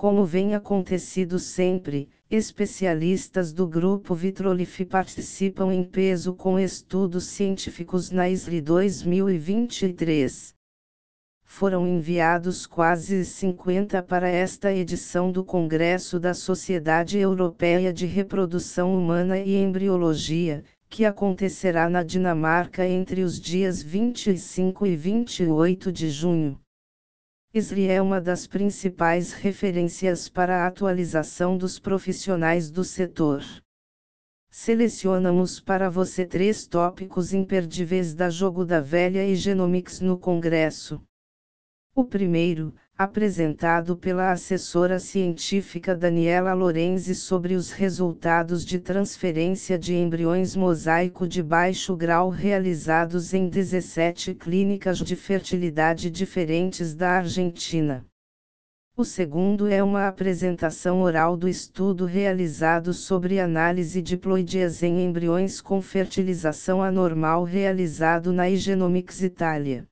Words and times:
Como 0.00 0.24
vem 0.24 0.54
acontecido 0.54 1.38
sempre, 1.38 2.08
especialistas 2.30 3.52
do 3.52 3.68
grupo 3.68 4.14
Vitrolif 4.14 4.82
participam 4.86 5.74
em 5.74 5.84
peso 5.84 6.32
com 6.32 6.58
estudos 6.58 7.24
científicos 7.24 8.10
na 8.10 8.26
ISRI 8.26 8.62
2023. 8.62 10.54
Foram 11.44 11.86
enviados 11.86 12.64
quase 12.64 13.26
50 13.26 14.02
para 14.02 14.26
esta 14.26 14.72
edição 14.72 15.30
do 15.30 15.44
Congresso 15.44 16.18
da 16.18 16.32
Sociedade 16.32 17.18
Europeia 17.18 17.92
de 17.92 18.06
Reprodução 18.06 18.96
Humana 18.96 19.38
e 19.38 19.54
Embriologia, 19.54 20.64
que 20.88 21.04
acontecerá 21.04 21.90
na 21.90 22.02
Dinamarca 22.02 22.88
entre 22.88 23.20
os 23.20 23.38
dias 23.38 23.82
25 23.82 24.86
e 24.86 24.96
28 24.96 25.92
de 25.92 26.08
junho. 26.08 26.58
ISRI 27.52 27.88
é 27.88 28.00
uma 28.00 28.20
das 28.20 28.46
principais 28.46 29.32
referências 29.32 30.28
para 30.28 30.62
a 30.62 30.68
atualização 30.68 31.58
dos 31.58 31.80
profissionais 31.80 32.70
do 32.70 32.84
setor. 32.84 33.42
Selecionamos 34.48 35.58
para 35.58 35.90
você 35.90 36.24
três 36.24 36.68
tópicos 36.68 37.34
imperdíveis 37.34 38.14
da 38.14 38.30
Jogo 38.30 38.64
da 38.64 38.80
Velha 38.80 39.26
e 39.26 39.34
Genomics 39.34 40.00
no 40.00 40.16
Congresso. 40.16 41.02
O 41.92 42.04
primeiro, 42.04 42.72
apresentado 43.02 43.96
pela 43.96 44.30
assessora 44.30 44.98
científica 44.98 45.96
Daniela 45.96 46.52
Lorenzi 46.52 47.14
sobre 47.14 47.54
os 47.54 47.70
resultados 47.72 48.62
de 48.62 48.78
transferência 48.78 49.78
de 49.78 49.94
embriões 49.94 50.54
mosaico 50.54 51.26
de 51.26 51.42
baixo 51.42 51.96
grau 51.96 52.28
realizados 52.28 53.32
em 53.32 53.48
17 53.48 54.34
clínicas 54.34 54.98
de 54.98 55.16
fertilidade 55.16 56.10
diferentes 56.10 56.94
da 56.94 57.12
Argentina. 57.12 58.04
O 58.94 59.02
segundo 59.02 59.66
é 59.66 59.82
uma 59.82 60.06
apresentação 60.06 61.00
oral 61.00 61.38
do 61.38 61.48
estudo 61.48 62.04
realizado 62.04 62.92
sobre 62.92 63.40
análise 63.40 64.02
de 64.02 64.18
ploidias 64.18 64.82
em 64.82 65.06
embriões 65.06 65.58
com 65.62 65.80
fertilização 65.80 66.82
anormal 66.82 67.44
realizado 67.44 68.30
na 68.30 68.50
Igenomics 68.50 69.22
Itália. 69.22 69.88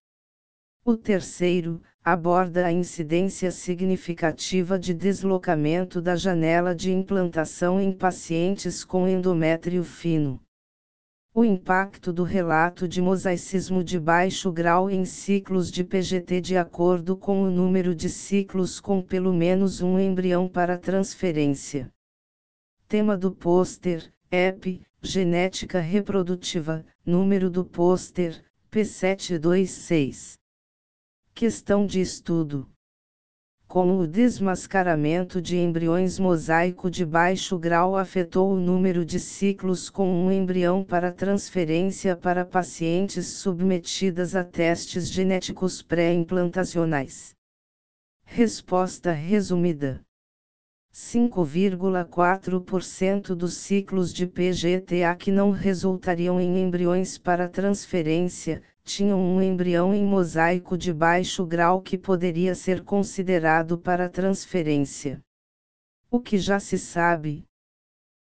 O 0.84 0.94
terceiro, 0.94 1.82
aborda 2.12 2.64
a 2.64 2.72
incidência 2.72 3.50
significativa 3.50 4.78
de 4.78 4.94
deslocamento 4.94 6.00
da 6.00 6.16
janela 6.16 6.74
de 6.74 6.90
implantação 6.90 7.78
em 7.78 7.92
pacientes 7.92 8.82
com 8.82 9.06
endométrio 9.06 9.84
fino. 9.84 10.40
O 11.34 11.44
impacto 11.44 12.10
do 12.10 12.22
relato 12.22 12.88
de 12.88 13.02
mosaicismo 13.02 13.84
de 13.84 14.00
baixo 14.00 14.50
grau 14.50 14.88
em 14.88 15.04
ciclos 15.04 15.70
de 15.70 15.84
PGT 15.84 16.40
de 16.40 16.56
acordo 16.56 17.14
com 17.14 17.42
o 17.42 17.50
número 17.50 17.94
de 17.94 18.08
ciclos 18.08 18.80
com 18.80 19.02
pelo 19.02 19.34
menos 19.34 19.82
um 19.82 20.00
embrião 20.00 20.48
para 20.48 20.78
transferência. 20.78 21.92
Tema 22.88 23.18
do 23.18 23.30
pôster: 23.30 24.10
EP, 24.30 24.80
genética 25.02 25.78
reprodutiva, 25.78 26.86
número 27.04 27.50
do 27.50 27.66
pôster: 27.66 28.42
P726. 28.72 30.37
Questão 31.38 31.86
de 31.86 32.00
estudo. 32.00 32.68
Como 33.68 34.00
o 34.00 34.08
desmascaramento 34.08 35.40
de 35.40 35.56
embriões 35.56 36.18
mosaico 36.18 36.90
de 36.90 37.06
baixo 37.06 37.56
grau 37.56 37.96
afetou 37.96 38.50
o 38.50 38.56
número 38.56 39.04
de 39.04 39.20
ciclos 39.20 39.88
com 39.88 40.10
um 40.10 40.32
embrião 40.32 40.82
para 40.82 41.12
transferência 41.12 42.16
para 42.16 42.44
pacientes 42.44 43.28
submetidas 43.28 44.34
a 44.34 44.42
testes 44.42 45.08
genéticos 45.08 45.80
pré-implantacionais? 45.80 47.36
Resposta 48.24 49.12
resumida. 49.12 50.00
5,4% 50.92 53.36
dos 53.36 53.54
ciclos 53.54 54.12
de 54.12 54.26
PGTA 54.26 55.14
que 55.16 55.30
não 55.30 55.52
resultariam 55.52 56.40
em 56.40 56.60
embriões 56.60 57.16
para 57.16 57.48
transferência, 57.48 58.60
tinham 58.88 59.20
um 59.20 59.42
embrião 59.42 59.92
em 59.92 60.02
mosaico 60.02 60.78
de 60.78 60.94
baixo 60.94 61.44
grau 61.44 61.82
que 61.82 61.98
poderia 61.98 62.54
ser 62.54 62.82
considerado 62.82 63.76
para 63.76 64.08
transferência. 64.08 65.20
O 66.10 66.18
que 66.18 66.38
já 66.38 66.58
se 66.58 66.78
sabe. 66.78 67.44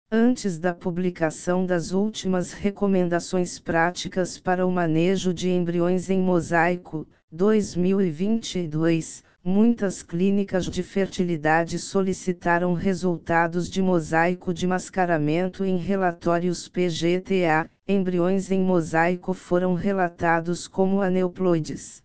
Antes 0.09 0.57
da 0.57 0.73
publicação 0.73 1.65
das 1.65 1.91
últimas 1.91 2.53
recomendações 2.53 3.59
práticas 3.59 4.39
para 4.39 4.65
o 4.65 4.71
manejo 4.71 5.33
de 5.33 5.49
embriões 5.49 6.09
em 6.09 6.21
mosaico, 6.21 7.05
2022, 7.29 9.22
muitas 9.45 10.01
clínicas 10.01 10.67
de 10.67 10.81
fertilidade 10.81 11.77
solicitaram 11.77 12.73
resultados 12.73 13.69
de 13.69 13.81
mosaico 13.81 14.53
de 14.53 14.65
mascaramento 14.65 15.65
em 15.65 15.75
relatórios 15.75 16.69
PGTA, 16.69 17.69
embriões 17.85 18.51
em 18.51 18.61
mosaico 18.61 19.33
foram 19.33 19.73
relatados 19.73 20.65
como 20.65 21.01
aneuploides. 21.01 22.01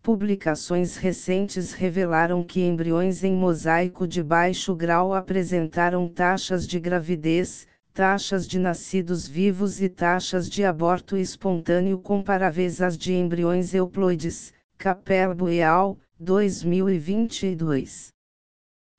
Publicações 0.00 0.96
recentes 0.96 1.72
revelaram 1.72 2.44
que 2.44 2.60
embriões 2.60 3.24
em 3.24 3.34
mosaico 3.34 4.06
de 4.06 4.22
baixo 4.22 4.72
grau 4.72 5.12
apresentaram 5.12 6.08
taxas 6.08 6.64
de 6.64 6.78
gravidez, 6.78 7.66
taxas 7.92 8.46
de 8.46 8.60
nascidos 8.60 9.26
vivos 9.26 9.82
e 9.82 9.88
taxas 9.88 10.48
de 10.48 10.62
aborto 10.62 11.16
espontâneo 11.16 11.98
comparáveis 11.98 12.80
às 12.80 12.96
de 12.96 13.14
embriões 13.14 13.74
euploides, 13.74 14.54
Capelbo 14.78 15.48
et 15.48 15.62
al., 15.62 15.98
2022. 16.18 18.08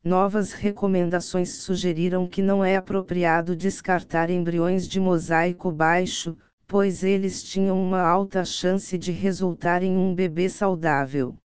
Novas 0.03 0.53
recomendações 0.53 1.49
sugeriram 1.49 2.27
que 2.27 2.43
não 2.43 2.63
é 2.63 2.75
apropriado 2.75 3.55
descartar 3.55 4.29
embriões 4.29 4.87
de 4.87 4.99
mosaico 4.99 5.71
baixo, 5.71 6.37
pois 6.67 7.03
eles 7.03 7.41
tinham 7.41 7.81
uma 7.81 8.01
alta 8.01 8.45
chance 8.45 8.95
de 8.99 9.11
resultar 9.11 9.81
em 9.81 9.97
um 9.97 10.13
bebê 10.13 10.47
saudável. 10.47 11.35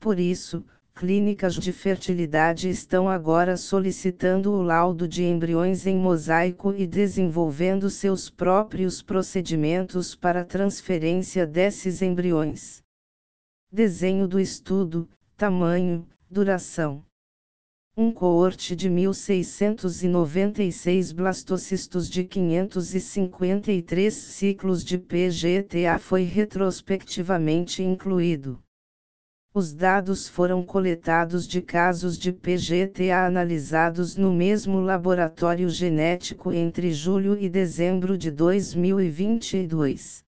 Por 0.00 0.18
isso, 0.18 0.64
clínicas 0.96 1.54
de 1.54 1.72
fertilidade 1.72 2.68
estão 2.68 3.08
agora 3.08 3.56
solicitando 3.56 4.50
o 4.50 4.62
laudo 4.62 5.06
de 5.06 5.22
embriões 5.22 5.86
em 5.86 5.96
mosaico 5.96 6.74
e 6.76 6.88
desenvolvendo 6.88 7.88
seus 7.88 8.28
próprios 8.28 9.00
procedimentos 9.00 10.16
para 10.16 10.44
transferência 10.44 11.46
desses 11.46 12.02
embriões. 12.02 12.81
Desenho 13.74 14.28
do 14.28 14.38
estudo, 14.38 15.08
tamanho, 15.34 16.06
duração. 16.28 17.02
Um 17.96 18.12
coorte 18.12 18.76
de 18.76 18.90
1696 18.90 21.12
blastocistos 21.12 22.10
de 22.10 22.24
553 22.24 24.12
ciclos 24.12 24.84
de 24.84 24.98
PGTA 24.98 25.98
foi 25.98 26.24
retrospectivamente 26.24 27.82
incluído. 27.82 28.62
Os 29.54 29.72
dados 29.72 30.28
foram 30.28 30.62
coletados 30.62 31.48
de 31.48 31.62
casos 31.62 32.18
de 32.18 32.30
PGTA 32.30 33.24
analisados 33.24 34.16
no 34.16 34.34
mesmo 34.34 34.82
laboratório 34.82 35.70
genético 35.70 36.52
entre 36.52 36.92
julho 36.92 37.40
e 37.40 37.48
dezembro 37.48 38.18
de 38.18 38.30
2022. 38.30 40.22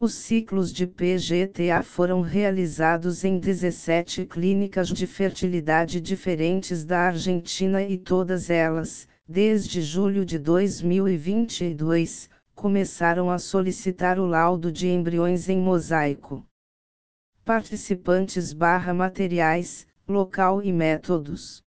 Os 0.00 0.14
ciclos 0.14 0.72
de 0.72 0.86
PGTA 0.86 1.82
foram 1.82 2.20
realizados 2.20 3.24
em 3.24 3.36
17 3.36 4.26
clínicas 4.26 4.90
de 4.90 5.08
fertilidade 5.08 6.00
diferentes 6.00 6.84
da 6.84 7.08
Argentina 7.08 7.82
e 7.82 7.98
todas 7.98 8.48
elas, 8.48 9.08
desde 9.26 9.82
julho 9.82 10.24
de 10.24 10.38
2022, 10.38 12.30
começaram 12.54 13.28
a 13.28 13.40
solicitar 13.40 14.20
o 14.20 14.26
laudo 14.26 14.70
de 14.70 14.86
embriões 14.86 15.48
em 15.48 15.58
mosaico. 15.58 16.46
Participantes 17.44 18.52
barra 18.52 18.94
materiais, 18.94 19.84
local 20.06 20.62
e 20.62 20.72
métodos. 20.72 21.60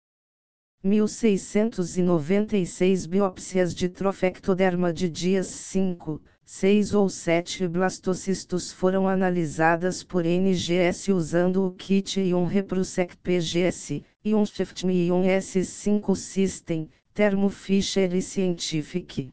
1696 0.83 3.07
biópsias 3.07 3.73
de 3.73 3.89
trofectoderma 3.89 4.93
de 4.93 5.09
dias 5.09 5.47
5, 5.47 6.21
seis 6.51 6.95
ou 6.95 7.07
sete 7.07 7.67
blastocistos 7.67 8.71
foram 8.71 9.07
analisadas 9.07 10.03
por 10.03 10.23
NGS 10.23 11.09
usando 11.09 11.63
o 11.63 11.71
kit 11.71 12.19
Ion 12.19 12.45
Reprosec 12.45 13.15
PGS, 13.17 14.03
Ion 14.25 14.43
e 14.85 15.05
Ion 15.05 15.21
S5 15.21 16.15
System, 16.15 16.89
Thermo 17.13 17.49
Fisher 17.49 18.15
e 18.15 18.21
Scientific. 18.21 19.29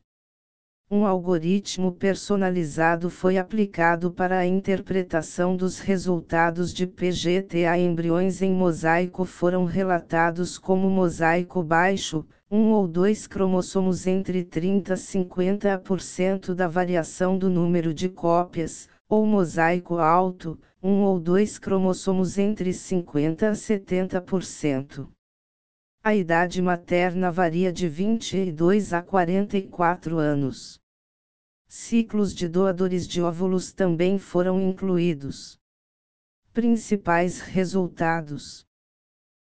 Um 0.89 1.05
algoritmo 1.05 1.91
personalizado 1.91 3.11
foi 3.11 3.39
aplicado 3.39 4.13
para 4.13 4.39
a 4.39 4.47
interpretação 4.47 5.57
dos 5.57 5.81
resultados 5.81 6.73
de 6.73 6.87
PGTA. 6.87 7.77
Embriões 7.77 8.41
em 8.41 8.53
mosaico 8.53 9.25
foram 9.25 9.65
relatados 9.65 10.57
como 10.57 10.89
mosaico 10.89 11.61
baixo, 11.61 12.25
um 12.49 12.71
ou 12.71 12.87
dois 12.87 13.27
cromossomos 13.27 14.07
entre 14.07 14.45
30 14.45 14.95
a 14.95 14.97
50% 14.97 16.55
da 16.55 16.69
variação 16.69 17.37
do 17.37 17.51
número 17.51 17.93
de 17.93 18.09
cópias, 18.09 18.89
ou 19.09 19.27
mosaico 19.27 19.99
alto, 19.99 20.57
um 20.81 21.03
ou 21.03 21.19
dois 21.19 21.59
cromossomos 21.59 22.39
entre 22.39 22.73
50 22.73 23.49
a 23.49 23.53
70%. 23.55 25.16
A 26.07 26.15
idade 26.15 26.63
materna 26.63 27.33
varia 27.33 27.73
de 27.73 27.89
22 27.89 28.93
a 28.93 29.03
44 29.03 30.19
anos. 30.19 30.79
Ciclos 31.67 32.33
de 32.33 32.47
doadores 32.47 33.09
de 33.09 33.21
óvulos 33.21 33.73
também 33.73 34.17
foram 34.17 34.61
incluídos. 34.61 35.59
Principais 36.53 37.41
resultados: 37.41 38.65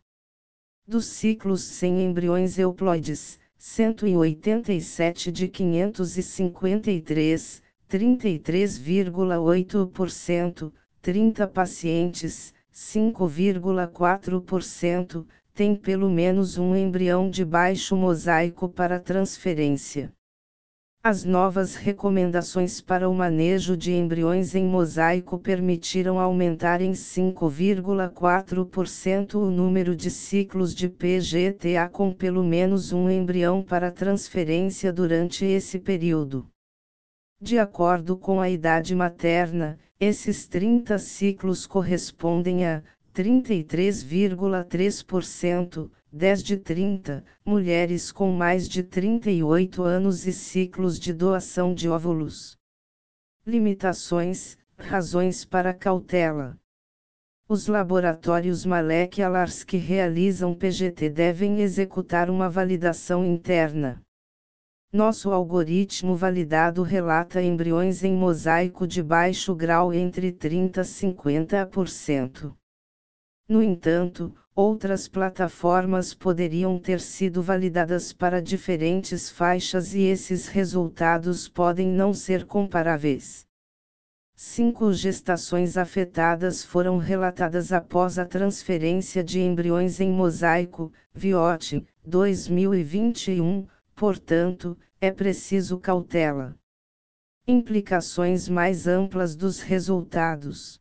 Dos 0.87 1.05
ciclos 1.05 1.61
sem 1.61 2.03
embriões 2.03 2.57
euploides, 2.57 3.39
187 3.63 5.31
de 5.31 5.47
553, 5.47 7.61
33,8%, 7.87 10.73
30 10.99 11.47
pacientes, 11.47 12.55
5,4%, 12.73 15.27
têm 15.53 15.75
pelo 15.75 16.09
menos 16.09 16.57
um 16.57 16.75
embrião 16.75 17.29
de 17.29 17.45
baixo 17.45 17.95
mosaico 17.95 18.67
para 18.67 18.99
transferência. 18.99 20.11
As 21.03 21.23
novas 21.23 21.73
recomendações 21.73 22.79
para 22.79 23.09
o 23.09 23.15
manejo 23.15 23.75
de 23.75 23.91
embriões 23.91 24.53
em 24.53 24.63
mosaico 24.63 25.39
permitiram 25.39 26.19
aumentar 26.19 26.79
em 26.79 26.91
5,4% 26.91 29.33
o 29.33 29.49
número 29.49 29.95
de 29.95 30.11
ciclos 30.11 30.75
de 30.75 30.87
PGTA 30.87 31.89
com 31.91 32.13
pelo 32.13 32.43
menos 32.43 32.93
um 32.93 33.09
embrião 33.09 33.63
para 33.63 33.89
transferência 33.89 34.93
durante 34.93 35.43
esse 35.43 35.79
período. 35.79 36.47
De 37.41 37.57
acordo 37.57 38.15
com 38.15 38.39
a 38.39 38.47
idade 38.47 38.93
materna, 38.93 39.79
esses 39.99 40.47
30 40.47 40.99
ciclos 40.99 41.65
correspondem 41.65 42.67
a 42.67 42.83
33,3%, 43.11 45.89
10 46.13 46.43
de 46.43 46.57
30, 46.57 47.23
mulheres 47.45 48.11
com 48.11 48.33
mais 48.33 48.67
de 48.67 48.83
38 48.83 49.81
anos 49.81 50.27
e 50.27 50.33
ciclos 50.33 50.99
de 50.99 51.13
doação 51.13 51.73
de 51.73 51.87
óvulos. 51.87 52.57
Limitações, 53.47 54.57
razões 54.77 55.45
para 55.45 55.73
cautela. 55.73 56.59
Os 57.47 57.67
laboratórios 57.67 58.65
Malek 58.65 59.21
Alars 59.21 59.63
que 59.63 59.77
realizam 59.77 60.53
PGT 60.53 61.09
devem 61.09 61.61
executar 61.61 62.29
uma 62.29 62.49
validação 62.49 63.25
interna. 63.25 64.01
Nosso 64.91 65.31
algoritmo 65.31 66.17
validado 66.17 66.83
relata 66.83 67.41
embriões 67.41 68.03
em 68.03 68.13
mosaico 68.13 68.85
de 68.85 69.01
baixo 69.01 69.55
grau 69.55 69.93
entre 69.93 70.33
30 70.33 70.81
e 70.81 70.83
50%. 70.83 72.53
No 73.47 73.63
entanto, 73.63 74.35
outras 74.55 75.07
plataformas 75.07 76.13
poderiam 76.13 76.77
ter 76.77 76.99
sido 76.99 77.41
validadas 77.41 78.11
para 78.11 78.41
diferentes 78.41 79.29
faixas 79.29 79.93
e 79.93 80.01
esses 80.01 80.47
resultados 80.47 81.47
podem 81.47 81.87
não 81.87 82.13
ser 82.13 82.45
comparáveis. 82.45 83.45
Cinco 84.35 84.91
gestações 84.91 85.77
afetadas 85.77 86.65
foram 86.65 86.97
relatadas 86.97 87.71
após 87.71 88.19
a 88.19 88.25
transferência 88.25 89.23
de 89.23 89.39
embriões 89.39 89.99
em 89.99 90.11
mosaico, 90.11 90.91
VIOT, 91.13 91.85
2021, 92.05 93.67
portanto, 93.95 94.77
é 94.99 95.11
preciso 95.11 95.77
cautela. 95.77 96.55
Implicações 97.47 98.49
mais 98.49 98.87
amplas 98.87 99.35
dos 99.35 99.61
resultados 99.61 100.80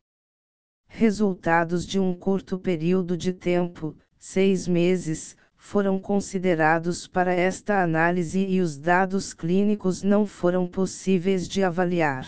resultados 1.01 1.85
de 1.87 1.99
um 1.99 2.15
curto 2.15 2.59
período 2.59 3.17
de 3.17 3.33
tempo, 3.33 3.97
seis 4.19 4.69
meses, 4.69 5.35
foram 5.57 5.99
considerados 5.99 7.07
para 7.07 7.33
esta 7.33 7.83
análise 7.83 8.45
e 8.45 8.61
os 8.61 8.77
dados 8.77 9.33
clínicos 9.33 10.03
não 10.03 10.27
foram 10.27 10.67
possíveis 10.67 11.49
de 11.49 11.63
avaliar. 11.63 12.27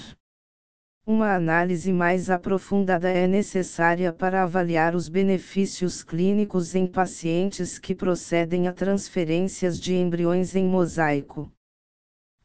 Uma 1.06 1.34
análise 1.34 1.92
mais 1.92 2.30
aprofundada 2.30 3.10
é 3.10 3.26
necessária 3.26 4.10
para 4.10 4.42
avaliar 4.42 4.96
os 4.96 5.06
benefícios 5.06 6.02
clínicos 6.02 6.74
em 6.74 6.86
pacientes 6.86 7.78
que 7.78 7.94
procedem 7.94 8.68
a 8.68 8.72
transferências 8.72 9.78
de 9.78 9.94
embriões 9.94 10.56
em 10.56 10.64
mosaico. 10.64 11.52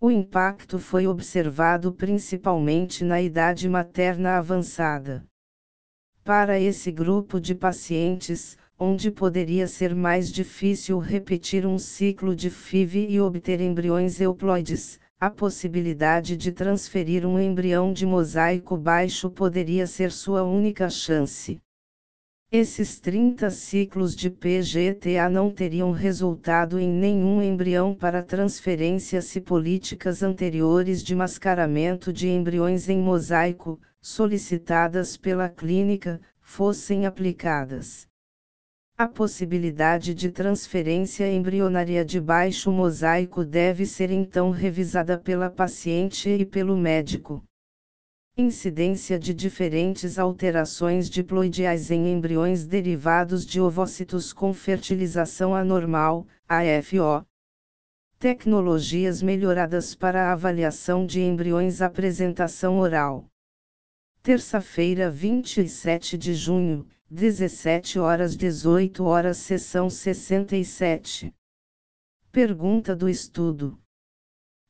O 0.00 0.08
impacto 0.08 0.78
foi 0.78 1.08
observado 1.08 1.92
principalmente 1.92 3.02
na 3.02 3.20
idade 3.20 3.68
materna 3.68 4.38
avançada. 4.38 5.26
Para 6.22 6.60
esse 6.60 6.92
grupo 6.92 7.40
de 7.40 7.52
pacientes, 7.52 8.56
onde 8.78 9.10
poderia 9.10 9.66
ser 9.66 9.96
mais 9.96 10.30
difícil 10.30 11.00
repetir 11.00 11.66
um 11.66 11.76
ciclo 11.76 12.36
de 12.36 12.50
FIV 12.50 13.08
e 13.08 13.20
obter 13.20 13.60
embriões 13.60 14.20
euploides, 14.20 15.00
a 15.18 15.30
possibilidade 15.30 16.36
de 16.36 16.52
transferir 16.52 17.24
um 17.26 17.40
embrião 17.40 17.90
de 17.90 18.04
mosaico 18.04 18.76
baixo 18.76 19.30
poderia 19.30 19.86
ser 19.86 20.12
sua 20.12 20.42
única 20.42 20.90
chance. 20.90 21.58
Esses 22.52 23.00
30 23.00 23.48
ciclos 23.50 24.14
de 24.14 24.28
PGTA 24.28 25.28
não 25.30 25.50
teriam 25.50 25.90
resultado 25.90 26.78
em 26.78 26.88
nenhum 26.88 27.42
embrião 27.42 27.94
para 27.94 28.22
transferência 28.22 29.22
se 29.22 29.40
políticas 29.40 30.22
anteriores 30.22 31.02
de 31.02 31.16
mascaramento 31.16 32.12
de 32.12 32.28
embriões 32.28 32.88
em 32.88 32.98
mosaico, 32.98 33.80
solicitadas 34.02 35.16
pela 35.16 35.48
clínica, 35.48 36.20
fossem 36.40 37.06
aplicadas. 37.06 38.06
A 38.98 39.06
possibilidade 39.06 40.14
de 40.14 40.30
transferência 40.30 41.30
embrionária 41.30 42.02
de 42.02 42.18
baixo 42.18 42.72
mosaico 42.72 43.44
deve 43.44 43.84
ser 43.84 44.10
então 44.10 44.48
revisada 44.48 45.18
pela 45.18 45.50
paciente 45.50 46.30
e 46.30 46.46
pelo 46.46 46.74
médico. 46.74 47.44
Incidência 48.38 49.18
de 49.18 49.34
diferentes 49.34 50.18
alterações 50.18 51.10
diploidiais 51.10 51.90
em 51.90 52.10
embriões 52.10 52.64
derivados 52.64 53.44
de 53.44 53.60
ovócitos 53.60 54.32
com 54.32 54.54
fertilização 54.54 55.54
anormal, 55.54 56.26
AFO. 56.48 57.22
Tecnologias 58.18 59.20
melhoradas 59.20 59.94
para 59.94 60.30
a 60.30 60.32
avaliação 60.32 61.04
de 61.04 61.20
embriões 61.20 61.82
apresentação 61.82 62.78
oral. 62.78 63.26
Terça-feira, 64.22 65.10
27 65.10 66.16
de 66.16 66.32
junho 66.32 66.86
17 67.08 68.00
horas 68.00 68.36
18 68.36 69.04
horas 69.04 69.36
sessão 69.36 69.88
67. 69.88 71.32
Pergunta 72.32 72.96
do 72.96 73.08
estudo. 73.08 73.78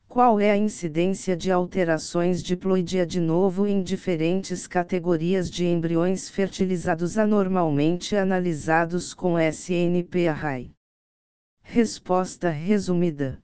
Qual 0.07 0.39
é 0.39 0.51
a 0.51 0.55
incidência 0.55 1.35
de 1.35 1.51
alterações 1.51 2.43
diploidia 2.43 3.07
de 3.07 3.19
novo 3.19 3.65
em 3.65 3.81
diferentes 3.81 4.67
categorias 4.67 5.49
de 5.49 5.65
embriões 5.65 6.29
fertilizados 6.29 7.17
anormalmente 7.17 8.15
analisados 8.15 9.15
com 9.15 9.39
SNP-Array? 9.39 10.71
Resposta 11.63 12.51
resumida. 12.51 13.43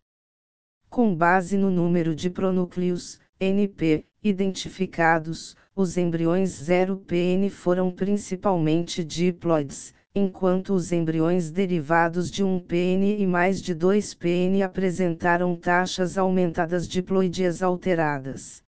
Com 0.88 1.16
base 1.16 1.58
no 1.58 1.72
número 1.72 2.16
de 2.16 2.30
pronúcleos, 2.30 3.20
NP, 3.40 4.06
identificados, 4.24 5.58
os 5.76 5.98
embriões 5.98 6.52
0PN 6.52 7.50
foram 7.50 7.90
principalmente 7.90 9.04
diploides, 9.04 9.94
enquanto 10.14 10.74
os 10.74 10.92
embriões 10.92 11.50
derivados 11.50 12.30
de 12.30 12.44
um 12.44 12.60
PN 12.60 13.18
e 13.18 13.26
mais 13.26 13.60
de 13.60 13.74
2 13.74 14.14
PN 14.14 14.62
apresentaram 14.64 15.56
taxas 15.56 16.18
aumentadas 16.18 16.88
diploidias 16.88 17.64
alteradas. 17.64 18.64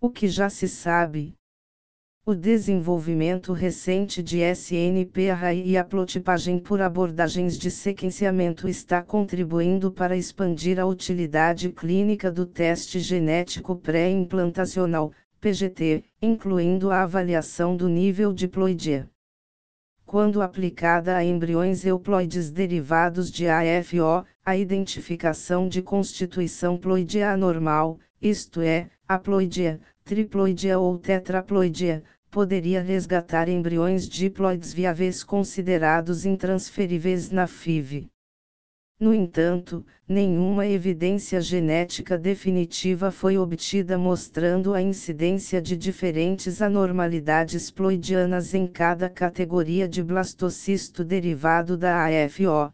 O 0.00 0.08
que 0.08 0.28
já 0.28 0.48
se 0.48 0.68
sabe, 0.68 1.34
o 2.24 2.36
desenvolvimento 2.36 3.52
recente 3.52 4.22
de 4.22 4.42
SNP-array 4.42 5.64
e 5.66 5.76
a 5.76 5.82
plotipagem 5.82 6.56
por 6.56 6.80
abordagens 6.80 7.58
de 7.58 7.68
sequenciamento 7.68 8.68
está 8.68 9.02
contribuindo 9.02 9.90
para 9.90 10.16
expandir 10.16 10.78
a 10.78 10.86
utilidade 10.86 11.70
clínica 11.72 12.30
do 12.30 12.46
teste 12.46 13.00
genético 13.00 13.74
pré-implantacional, 13.74 15.10
PGT, 15.42 16.04
incluindo 16.22 16.92
a 16.92 17.02
avaliação 17.02 17.76
do 17.76 17.88
nível 17.88 18.32
diploidia. 18.32 19.10
Quando 20.06 20.40
aplicada 20.40 21.16
a 21.16 21.24
embriões 21.24 21.84
euploides 21.84 22.48
derivados 22.48 23.28
de 23.28 23.48
AFO, 23.48 24.24
a 24.46 24.56
identificação 24.56 25.68
de 25.68 25.82
constituição 25.82 26.78
ploidia 26.78 27.32
anormal, 27.32 27.98
isto 28.20 28.60
é, 28.60 28.88
haploidia, 29.08 29.80
triploidia 30.04 30.78
ou 30.78 30.96
tetraploidia, 30.96 32.04
poderia 32.30 32.80
resgatar 32.80 33.48
embriões 33.48 34.08
diploides 34.08 34.72
viáveis 34.72 35.24
considerados 35.24 36.24
intransferíveis 36.24 37.32
na 37.32 37.48
FIV. 37.48 38.11
No 39.00 39.12
entanto, 39.12 39.84
nenhuma 40.06 40.66
evidência 40.66 41.40
genética 41.40 42.16
definitiva 42.16 43.10
foi 43.10 43.36
obtida 43.36 43.98
mostrando 43.98 44.74
a 44.74 44.80
incidência 44.80 45.60
de 45.60 45.76
diferentes 45.76 46.62
anormalidades 46.62 47.70
ploidianas 47.70 48.54
em 48.54 48.66
cada 48.66 49.10
categoria 49.10 49.88
de 49.88 50.02
blastocisto 50.02 51.04
derivado 51.04 51.76
da 51.76 52.06
AFO. 52.06 52.72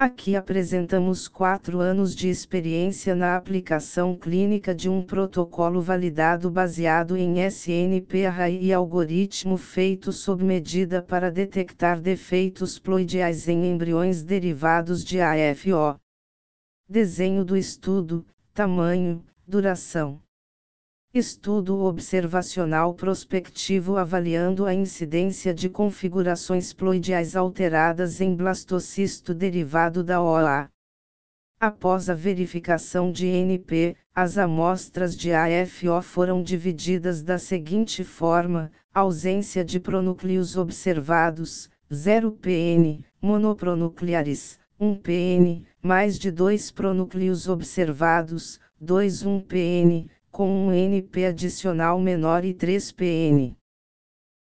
Aqui 0.00 0.36
apresentamos 0.36 1.26
quatro 1.26 1.80
anos 1.80 2.14
de 2.14 2.28
experiência 2.28 3.16
na 3.16 3.34
aplicação 3.34 4.16
clínica 4.16 4.72
de 4.72 4.88
um 4.88 5.02
protocolo 5.02 5.82
validado 5.82 6.48
baseado 6.48 7.16
em 7.16 7.44
SNP-array 7.44 8.62
e 8.62 8.72
algoritmo 8.72 9.56
feito 9.56 10.12
sob 10.12 10.44
medida 10.44 11.02
para 11.02 11.32
detectar 11.32 12.00
defeitos 12.00 12.78
ploidiais 12.78 13.48
em 13.48 13.72
embriões 13.72 14.22
derivados 14.22 15.04
de 15.04 15.20
AFO. 15.20 15.98
Desenho 16.88 17.44
do 17.44 17.56
estudo, 17.56 18.24
tamanho, 18.54 19.24
duração. 19.48 20.22
Estudo 21.18 21.80
observacional 21.80 22.94
prospectivo 22.94 23.96
avaliando 23.96 24.64
a 24.64 24.72
incidência 24.72 25.52
de 25.52 25.68
configurações 25.68 26.72
ploidiais 26.72 27.34
alteradas 27.34 28.20
em 28.20 28.36
blastocisto 28.36 29.34
derivado 29.34 30.04
da 30.04 30.22
OA. 30.22 30.68
Após 31.58 32.08
a 32.08 32.14
verificação 32.14 33.10
de 33.10 33.26
NP, 33.26 33.96
as 34.14 34.38
amostras 34.38 35.16
de 35.16 35.32
AFO 35.32 36.00
foram 36.02 36.40
divididas 36.40 37.20
da 37.20 37.36
seguinte 37.36 38.04
forma: 38.04 38.70
ausência 38.94 39.64
de 39.64 39.80
pronúcleos 39.80 40.56
observados, 40.56 41.68
0 41.92 42.30
PN, 42.30 43.04
monopronucleares, 43.20 44.56
1 44.78 44.94
PN, 44.94 45.66
mais 45.82 46.16
de 46.16 46.30
2 46.30 46.70
pronúcleos 46.70 47.48
observados, 47.48 48.60
2 48.80 49.26
1 49.26 49.40
PN, 49.40 50.08
com 50.30 50.48
um 50.48 50.72
NP 50.72 51.26
adicional 51.26 52.00
menor 52.00 52.44
e 52.44 52.54
3 52.54 52.92
PN. 52.92 53.58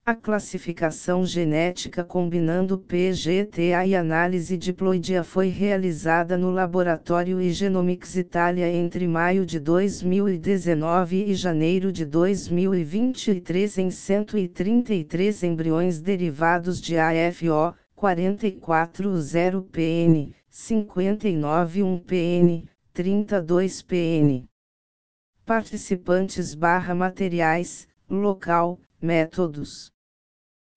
A 0.08 0.14
classificação 0.14 1.26
genética 1.26 2.04
combinando 2.04 2.78
PGTA 2.78 3.84
e 3.84 3.96
análise 3.96 4.56
diploidia 4.56 5.24
foi 5.24 5.48
realizada 5.48 6.38
no 6.38 6.52
laboratório 6.52 7.40
Igenomics 7.40 8.14
Itália 8.14 8.70
entre 8.70 9.08
maio 9.08 9.44
de 9.44 9.58
2019 9.58 11.24
e 11.24 11.34
janeiro 11.34 11.90
de 11.90 12.04
2023 12.04 13.78
em 13.78 13.90
133 13.90 15.42
embriões 15.42 16.00
derivados 16.00 16.80
de 16.80 16.96
AFO 16.96 17.74
440PN, 17.96 20.32
591PN, 20.52 22.64
32PN. 22.94 24.46
Participantes 25.46 26.54
barra 26.56 26.92
materiais, 26.92 27.86
local, 28.10 28.80
métodos. 29.00 29.92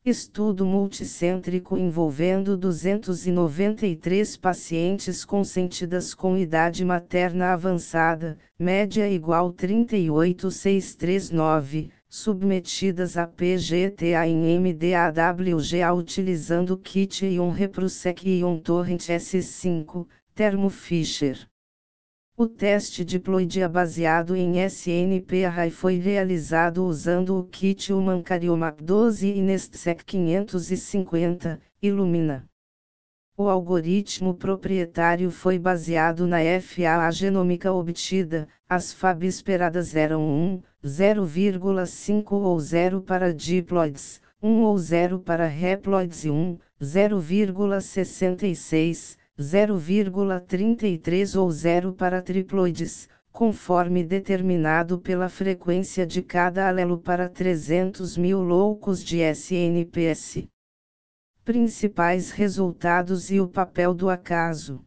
Estudo 0.06 0.64
multicêntrico 0.64 1.76
envolvendo 1.76 2.56
293 2.56 4.38
pacientes 4.38 5.26
consentidas 5.26 6.14
com 6.14 6.38
idade 6.38 6.86
materna 6.86 7.52
avançada, 7.52 8.38
média 8.60 9.10
igual 9.10 9.52
38639, 9.52 11.90
submetidas 12.08 13.18
a 13.18 13.26
PGTA 13.26 14.28
em 14.28 14.60
MDAWGA 14.60 15.92
utilizando 15.96 16.78
kit 16.78 17.26
Ion 17.26 17.50
Reprosec 17.50 18.24
Ion 18.24 18.60
Torrent 18.60 19.10
S5, 19.10 20.06
Thermo 20.36 20.70
Fisher. 20.70 21.50
O 22.42 22.48
teste 22.48 23.04
diploidia 23.04 23.68
baseado 23.68 24.34
em 24.34 24.64
SNP-array 24.64 25.70
foi 25.70 25.98
realizado 25.98 26.86
usando 26.86 27.38
o 27.38 27.44
kit 27.44 27.92
Human 27.92 28.22
Cariomap 28.22 28.82
12 28.82 29.28
e 29.28 29.42
NestSec 29.42 30.06
550, 30.06 31.60
Illumina. 31.82 32.46
O 33.38 33.50
algoritmo 33.50 34.34
proprietário 34.34 35.30
foi 35.32 35.60
baseado 35.60 36.26
na 36.26 36.38
FAA 36.62 37.12
genômica 37.12 37.74
obtida, 37.74 38.48
as 38.70 38.94
FAB 38.94 39.26
esperadas 39.26 39.94
eram 39.94 40.26
1, 40.26 40.62
0,5 40.82 42.32
ou 42.32 42.58
0 42.58 43.02
para 43.02 43.34
diploides, 43.34 44.22
1 44.42 44.62
ou 44.62 44.78
0 44.78 45.20
para 45.20 45.46
haploides 45.46 46.24
e 46.24 46.30
1, 46.30 46.58
0,66, 46.82 49.19
0,33 49.40 51.40
ou 51.40 51.50
0 51.50 51.94
para 51.94 52.22
triploides, 52.22 53.08
conforme 53.32 54.04
determinado 54.04 55.00
pela 55.00 55.30
frequência 55.30 56.06
de 56.06 56.22
cada 56.22 56.68
alelo 56.68 56.98
para 56.98 57.30
300 57.30 58.18
mil 58.18 58.42
loucos 58.42 59.02
de 59.02 59.20
SNPS. 59.20 60.46
Principais 61.46 62.32
resultados 62.32 63.32
e 63.32 63.40
o 63.40 63.48
papel 63.48 63.94
do 63.94 64.10
acaso. 64.10 64.84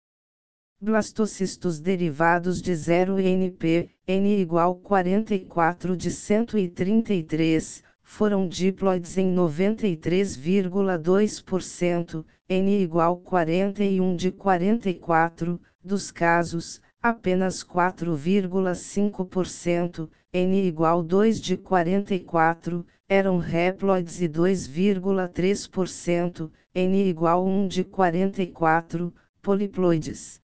Blastocistos 0.81 1.79
derivados 1.79 2.63
de 2.63 2.73
0NP, 2.73 3.91
N 4.07 4.41
igual 4.41 4.77
44 4.77 5.97
de 5.97 6.11
133, 6.11 7.85
foram 8.03 8.49
diploides 8.49 9.17
em 9.17 9.33
93,2%, 9.35 12.25
N 12.49 12.83
igual 12.83 13.17
41 13.17 14.17
de 14.17 14.31
44, 14.31 15.61
dos 15.83 16.11
casos, 16.11 16.83
apenas 17.01 17.65
4,5%, 17.65 20.11
N 20.33 20.67
igual 20.67 21.03
2 21.03 21.41
de 21.41 21.57
44, 21.57 22.87
eram 23.09 23.39
reploides 23.39 24.21
e 24.21 24.29
2,3%, 24.29 26.51
N 26.75 27.09
igual 27.09 27.47
1 27.47 27.69
de 27.69 27.85
44, 27.85 29.15
poliploides. 29.41 30.42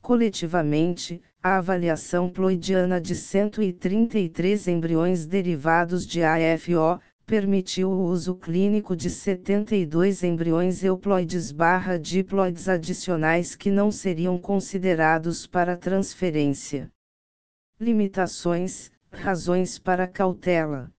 Coletivamente, 0.00 1.20
a 1.42 1.58
avaliação 1.58 2.30
ploidiana 2.30 2.98
de 2.98 3.14
133 3.14 4.68
embriões 4.68 5.26
derivados 5.26 6.06
de 6.06 6.22
AFO, 6.22 6.98
permitiu 7.26 7.90
o 7.90 8.04
uso 8.04 8.34
clínico 8.34 8.94
de 8.94 9.08
72 9.08 10.22
embriões 10.22 10.84
euploides 10.84 11.50
barra 11.50 11.98
diploides 11.98 12.68
adicionais 12.68 13.54
que 13.54 13.70
não 13.70 13.90
seriam 13.90 14.38
considerados 14.38 15.46
para 15.46 15.76
transferência. 15.76 16.90
Limitações, 17.80 18.92
razões 19.10 19.78
para 19.78 20.06
cautela. 20.06 20.92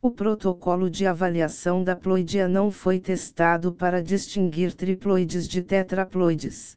O 0.00 0.10
protocolo 0.10 0.90
de 0.90 1.06
avaliação 1.06 1.84
da 1.84 1.94
ploidia 1.94 2.48
não 2.48 2.70
foi 2.70 2.98
testado 2.98 3.72
para 3.72 4.02
distinguir 4.02 4.74
triploides 4.74 5.46
de 5.46 5.62
tetraploides. 5.62 6.76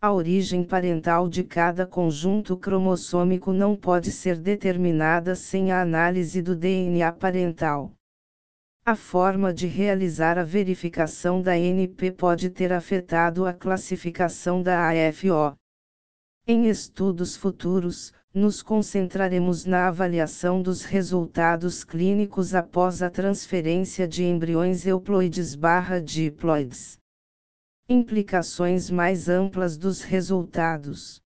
A 0.00 0.12
origem 0.12 0.62
parental 0.62 1.28
de 1.28 1.42
cada 1.42 1.84
conjunto 1.84 2.56
cromossômico 2.56 3.52
não 3.52 3.74
pode 3.74 4.12
ser 4.12 4.38
determinada 4.38 5.34
sem 5.34 5.72
a 5.72 5.82
análise 5.82 6.40
do 6.40 6.54
DNA 6.54 7.10
parental. 7.10 7.90
A 8.86 8.94
forma 8.94 9.52
de 9.52 9.66
realizar 9.66 10.38
a 10.38 10.44
verificação 10.44 11.42
da 11.42 11.58
NP 11.58 12.12
pode 12.12 12.48
ter 12.48 12.72
afetado 12.72 13.44
a 13.44 13.52
classificação 13.52 14.62
da 14.62 14.88
AFO. 14.88 15.56
Em 16.46 16.68
estudos 16.68 17.36
futuros, 17.36 18.12
nos 18.32 18.62
concentraremos 18.62 19.64
na 19.64 19.88
avaliação 19.88 20.62
dos 20.62 20.84
resultados 20.84 21.82
clínicos 21.82 22.54
após 22.54 23.02
a 23.02 23.10
transferência 23.10 24.06
de 24.06 24.22
embriões 24.22 24.86
euploides/diploides. 24.86 26.97
Implicações 27.90 28.90
mais 28.90 29.30
amplas 29.30 29.78
dos 29.78 30.02
resultados. 30.02 31.22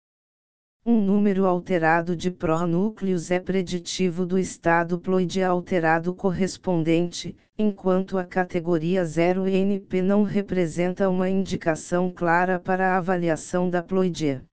Um 0.87 1.01
número 1.01 1.45
alterado 1.45 2.15
de 2.15 2.31
pronúcleos 2.31 3.33
é 3.33 3.41
preditivo 3.41 4.25
do 4.25 4.39
estado 4.39 4.97
ploide 4.97 5.43
alterado 5.43 6.15
correspondente, 6.15 7.37
enquanto 7.59 8.17
a 8.17 8.25
categoria 8.25 9.03
0NP 9.03 10.03
não 10.03 10.23
representa 10.23 11.11
uma 11.11 11.29
indicação 11.29 12.13
clara 12.13 12.61
para 12.61 12.93
a 12.93 12.99
avaliação 12.99 13.69
da 13.69 13.83
ploidia. 13.83 14.45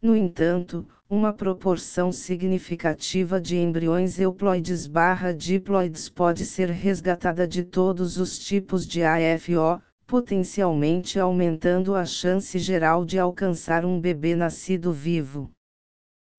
No 0.00 0.16
entanto, 0.16 0.88
uma 1.10 1.34
proporção 1.34 2.10
significativa 2.10 3.38
de 3.38 3.58
embriões 3.58 4.18
euploides 4.18 4.86
barra 4.86 5.34
diploides 5.34 6.08
pode 6.08 6.46
ser 6.46 6.70
resgatada 6.70 7.46
de 7.46 7.64
todos 7.64 8.16
os 8.16 8.38
tipos 8.38 8.86
de 8.86 9.02
AFO, 9.02 9.82
potencialmente 10.08 11.20
aumentando 11.20 11.94
a 11.94 12.06
chance 12.06 12.58
geral 12.58 13.04
de 13.04 13.18
alcançar 13.18 13.84
um 13.84 14.00
bebê 14.00 14.34
nascido 14.34 14.90
vivo. 14.90 15.50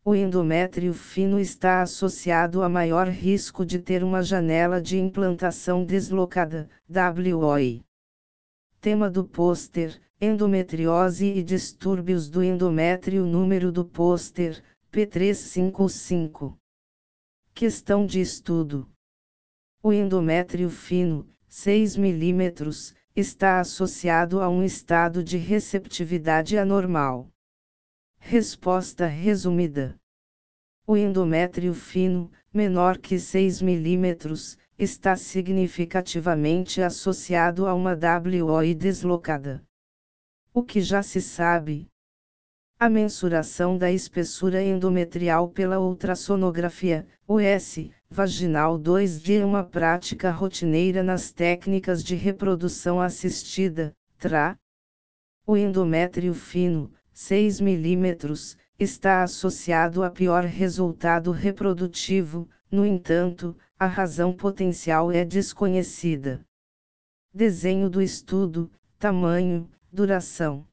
O 0.03 0.15
endométrio 0.15 0.91
fino 0.91 1.39
está 1.39 1.83
associado 1.83 2.63
a 2.63 2.67
maior 2.67 3.07
risco 3.07 3.63
de 3.63 3.77
ter 3.77 4.03
uma 4.03 4.23
janela 4.23 4.81
de 4.81 4.97
implantação 4.97 5.85
deslocada, 5.85 6.67
WOI. 6.89 7.83
Tema 8.81 9.07
do 9.07 9.23
pôster: 9.23 10.01
Endometriose 10.19 11.27
e 11.27 11.43
distúrbios 11.43 12.27
do 12.27 12.43
endométrio. 12.43 13.23
Número 13.23 13.71
do 13.71 13.85
pôster: 13.85 14.63
P355. 14.91 16.57
Questão 17.53 18.03
de 18.03 18.19
estudo: 18.19 18.89
O 19.83 19.93
endométrio 19.93 20.71
fino, 20.71 21.29
6 21.47 21.97
mm, 21.97 22.97
está 23.15 23.59
associado 23.59 24.41
a 24.41 24.49
um 24.49 24.63
estado 24.63 25.23
de 25.23 25.37
receptividade 25.37 26.57
anormal. 26.57 27.27
Resposta 28.17 29.05
resumida: 29.07 29.95
O 30.85 30.95
endométrio 30.95 31.73
fino, 31.73 32.31
menor 32.53 32.97
que 32.97 33.19
6 33.19 33.61
mm, 33.61 34.57
está 34.77 35.15
significativamente 35.15 36.81
associado 36.81 37.67
a 37.67 37.73
uma 37.73 37.97
WOI 37.97 38.73
deslocada. 38.73 39.63
O 40.53 40.63
que 40.63 40.81
já 40.81 41.03
se 41.03 41.21
sabe, 41.21 41.89
a 42.81 42.89
mensuração 42.89 43.77
da 43.77 43.91
espessura 43.91 44.63
endometrial 44.63 45.49
pela 45.49 45.79
ultrassonografia, 45.79 47.05
US, 47.27 47.89
vaginal 48.11 48.79
2D 48.79 49.41
é 49.41 49.45
uma 49.45 49.63
prática 49.63 50.31
rotineira 50.31 51.03
nas 51.03 51.31
técnicas 51.31 52.03
de 52.03 52.15
reprodução 52.15 52.99
assistida, 52.99 53.95
TRA. 54.17 54.57
O 55.45 55.55
endométrio 55.55 56.33
fino, 56.33 56.91
6 57.13 57.61
mm, 57.61 58.57
está 58.79 59.23
associado 59.23 60.03
a 60.03 60.09
pior 60.09 60.43
resultado 60.43 61.31
reprodutivo, 61.31 62.49
no 62.71 62.85
entanto, 62.85 63.55
a 63.77 63.85
razão 63.85 64.33
potencial 64.33 65.11
é 65.11 65.23
desconhecida. 65.23 66.43
Desenho 67.33 67.89
do 67.89 68.01
estudo, 68.01 68.71
tamanho, 68.97 69.69
duração. 69.91 70.68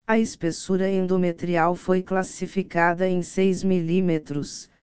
A 0.06 0.18
espessura 0.18 0.90
endometrial 0.90 1.76
foi 1.76 2.02
classificada 2.02 3.08
em 3.08 3.22
6 3.22 3.64
mm, 3.64 4.22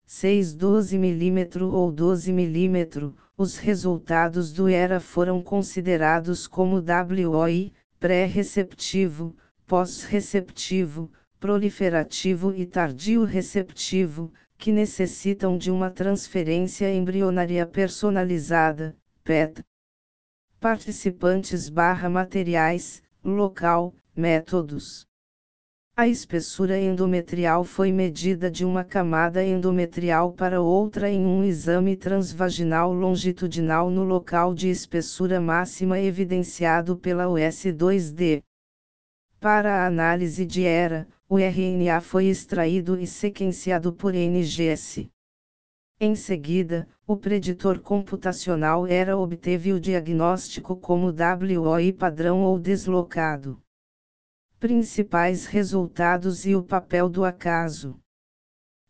6 0.06 0.54
12 0.54 0.96
mm 0.96 1.62
ou 1.64 1.90
12 1.90 2.32
mm. 2.32 3.12
Os 3.36 3.58
resultados 3.58 4.52
do 4.52 4.68
ERA 4.68 5.00
foram 5.00 5.42
considerados 5.42 6.46
como 6.46 6.80
WOI, 6.80 7.72
pré-receptivo, 7.98 9.36
pós-receptivo, 9.66 11.10
proliferativo 11.38 12.54
e 12.54 12.64
tardio 12.64 13.24
receptivo, 13.24 14.32
que 14.56 14.72
necessitam 14.72 15.58
de 15.58 15.70
uma 15.70 15.90
transferência 15.90 16.90
embrionária 16.94 17.66
personalizada, 17.66 18.96
PET. 19.26 19.60
Participantes 20.60 21.68
barra 21.68 22.08
materiais, 22.08 23.02
local, 23.24 23.92
métodos. 24.14 25.04
A 25.96 26.06
espessura 26.06 26.78
endometrial 26.78 27.64
foi 27.64 27.90
medida 27.90 28.48
de 28.48 28.64
uma 28.64 28.84
camada 28.84 29.42
endometrial 29.44 30.32
para 30.32 30.60
outra 30.60 31.10
em 31.10 31.26
um 31.26 31.42
exame 31.42 31.96
transvaginal 31.96 32.92
longitudinal 32.92 33.90
no 33.90 34.04
local 34.04 34.54
de 34.54 34.68
espessura 34.68 35.40
máxima 35.40 35.98
evidenciado 35.98 36.96
pela 36.96 37.24
US2D. 37.24 38.44
Para 39.40 39.82
a 39.82 39.86
análise 39.88 40.46
de 40.46 40.62
ERA, 40.62 41.04
o 41.28 41.36
RNA 41.36 42.00
foi 42.00 42.26
extraído 42.26 42.96
e 42.96 43.08
sequenciado 43.08 43.92
por 43.92 44.14
NGS. 44.14 45.10
Em 45.98 46.14
seguida, 46.14 46.87
o 47.06 47.16
preditor 47.16 47.80
computacional 47.80 48.87
ERA 48.87 49.16
obteve 49.16 49.72
o 49.72 49.80
diagnóstico 49.80 50.76
como 50.76 51.06
WOI 51.11 51.90
padrão 51.90 52.42
ou 52.42 52.59
deslocado. 52.59 53.59
Principais 54.61 55.46
resultados 55.46 56.44
e 56.44 56.54
o 56.54 56.62
papel 56.62 57.09
do 57.09 57.24
acaso. 57.24 57.98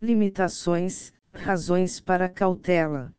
Limitações, 0.00 1.12
razões 1.32 1.98
para 1.98 2.28
cautela. 2.28 3.12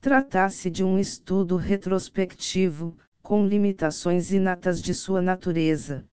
Trata-se 0.00 0.70
de 0.70 0.84
um 0.84 1.00
estudo 1.00 1.56
retrospectivo, 1.56 2.96
com 3.20 3.44
limitações 3.44 4.30
inatas 4.30 4.80
de 4.80 4.94
sua 4.94 5.20
natureza. 5.20 6.08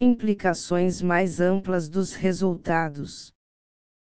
Implicações 0.00 1.02
mais 1.02 1.40
amplas 1.40 1.88
dos 1.88 2.12
resultados. 2.12 3.34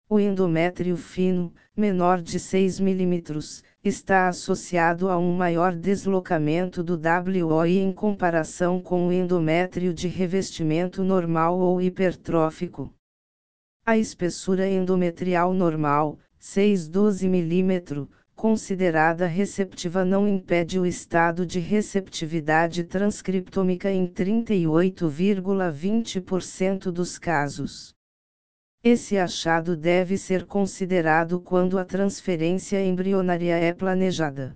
O 0.09 0.21
endométrio 0.21 0.95
fino, 0.95 1.53
menor 1.75 2.21
de 2.21 2.39
6 2.39 2.79
mm, 2.79 3.23
está 3.83 4.29
associado 4.29 5.09
a 5.09 5.17
um 5.17 5.35
maior 5.35 5.75
deslocamento 5.75 6.81
do 6.81 6.97
WOI 6.97 7.79
em 7.79 7.91
comparação 7.91 8.81
com 8.81 9.09
o 9.09 9.11
endométrio 9.11 9.93
de 9.93 10.07
revestimento 10.07 11.03
normal 11.03 11.59
ou 11.59 11.81
hipertrófico. 11.81 12.89
A 13.85 13.97
espessura 13.97 14.65
endometrial 14.65 15.53
normal, 15.53 16.17
6-12 16.39 17.27
mm, 17.27 18.07
considerada 18.33 19.27
receptiva 19.27 20.05
não 20.05 20.25
impede 20.25 20.79
o 20.79 20.85
estado 20.85 21.45
de 21.45 21.59
receptividade 21.59 22.85
transcriptômica 22.85 23.91
em 23.91 24.07
38,20% 24.07 26.91
dos 26.91 27.19
casos. 27.19 27.96
Esse 28.89 29.17
achado 29.17 29.75
deve 29.75 30.17
ser 30.17 30.45
considerado 30.45 31.41
quando 31.41 31.77
a 31.77 31.83
transferência 31.83 32.81
embrionária 32.81 33.57
é 33.57 33.73
planejada. 33.73 34.55